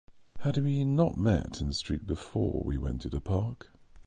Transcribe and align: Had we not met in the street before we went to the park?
Had 0.39 0.57
we 0.57 0.83
not 0.83 1.15
met 1.15 1.61
in 1.61 1.67
the 1.67 1.75
street 1.75 2.07
before 2.07 2.63
we 2.65 2.75
went 2.75 3.01
to 3.03 3.09
the 3.09 3.21
park? 3.21 3.71